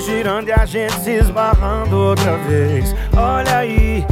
[0.00, 2.94] girando e a gente se esbarrando outra vez.
[3.16, 4.04] Olha aí,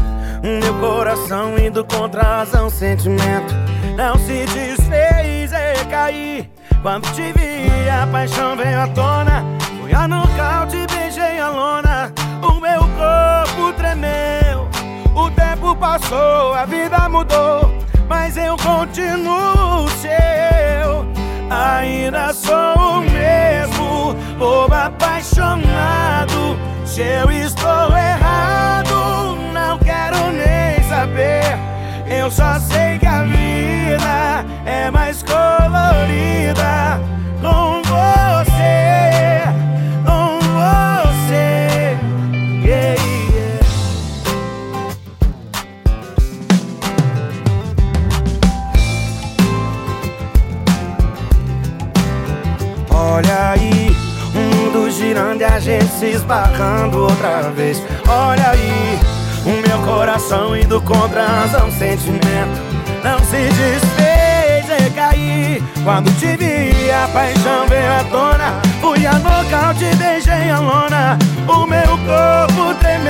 [0.43, 3.55] meu coração indo contra a razão, sentimento
[3.96, 5.51] não se desfez
[5.91, 6.48] caí.
[6.83, 9.45] Quando te vi, a paixão veio à tona.
[9.80, 12.12] Fui a nocaute, beijei a lona.
[12.43, 14.69] O meu corpo tremeu.
[15.14, 17.73] O tempo passou, a vida mudou.
[18.09, 20.58] Mas eu continuo seu.
[26.98, 31.56] Se eu estou errado, não quero nem saber.
[32.11, 37.01] Eu só sei que a vida é mais colorida
[37.41, 39.45] com você,
[40.05, 41.97] com você.
[52.91, 53.78] Olha aí,
[55.41, 57.83] e a gente se esbarrando outra vez.
[58.08, 58.98] Olha aí,
[59.44, 65.62] o meu coração indo contra a razão, sentimento não se desfez e caí.
[65.84, 68.60] Quando te vi, a paixão veio à tona.
[68.80, 71.19] Fui a nocaute, beijei a lona.
[71.47, 73.08] O meu corpo tremeu.